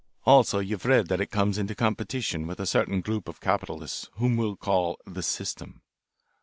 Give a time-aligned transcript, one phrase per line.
[0.25, 4.35] Also you've read that it comes into competition with a certain group of capitalists whom
[4.35, 5.81] we will call 'the System.'